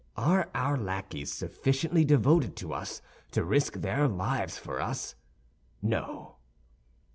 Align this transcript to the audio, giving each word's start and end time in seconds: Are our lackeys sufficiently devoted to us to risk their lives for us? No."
Are 0.17 0.49
our 0.55 0.77
lackeys 0.79 1.31
sufficiently 1.31 2.03
devoted 2.05 2.55
to 2.55 2.73
us 2.73 3.03
to 3.33 3.43
risk 3.43 3.73
their 3.75 4.07
lives 4.07 4.57
for 4.57 4.81
us? 4.81 5.13
No." 5.79 6.37